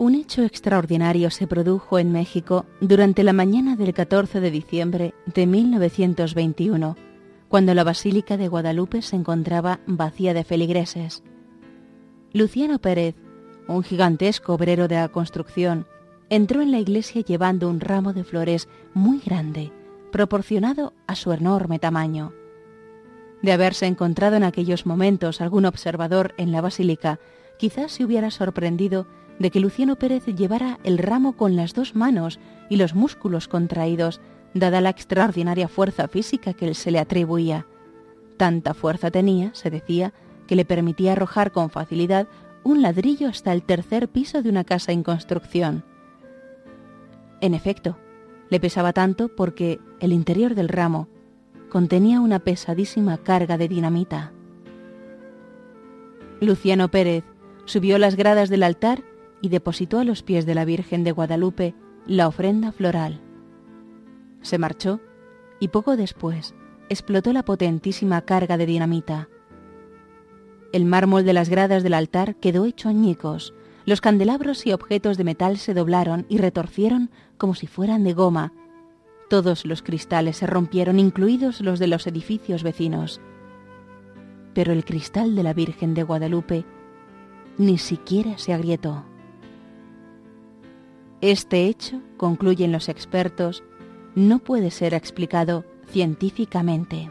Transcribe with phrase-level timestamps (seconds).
[0.00, 5.46] Un hecho extraordinario se produjo en México durante la mañana del 14 de diciembre de
[5.46, 6.96] 1921,
[7.50, 11.22] cuando la Basílica de Guadalupe se encontraba vacía de feligreses.
[12.32, 13.14] Luciano Pérez,
[13.68, 15.86] un gigantesco obrero de la construcción,
[16.30, 19.70] entró en la iglesia llevando un ramo de flores muy grande,
[20.12, 22.32] proporcionado a su enorme tamaño.
[23.42, 27.20] De haberse encontrado en aquellos momentos algún observador en la basílica,
[27.58, 29.06] quizás se hubiera sorprendido
[29.40, 34.20] de que Luciano Pérez llevara el ramo con las dos manos y los músculos contraídos,
[34.52, 37.66] dada la extraordinaria fuerza física que él se le atribuía.
[38.36, 40.12] Tanta fuerza tenía, se decía,
[40.46, 42.28] que le permitía arrojar con facilidad
[42.64, 45.84] un ladrillo hasta el tercer piso de una casa en construcción.
[47.40, 47.96] En efecto,
[48.50, 51.08] le pesaba tanto porque el interior del ramo
[51.70, 54.32] contenía una pesadísima carga de dinamita.
[56.42, 57.24] Luciano Pérez
[57.64, 59.02] subió las gradas del altar
[59.40, 61.74] y depositó a los pies de la Virgen de Guadalupe
[62.06, 63.20] la ofrenda floral.
[64.42, 65.00] Se marchó
[65.58, 66.54] y poco después
[66.88, 69.28] explotó la potentísima carga de dinamita.
[70.72, 73.54] El mármol de las gradas del altar quedó hecho añicos,
[73.86, 78.52] los candelabros y objetos de metal se doblaron y retorcieron como si fueran de goma.
[79.28, 83.20] Todos los cristales se rompieron, incluidos los de los edificios vecinos.
[84.54, 86.64] Pero el cristal de la Virgen de Guadalupe
[87.56, 89.04] ni siquiera se agrietó.
[91.20, 93.62] Este hecho, concluyen los expertos,
[94.14, 97.10] no puede ser explicado científicamente.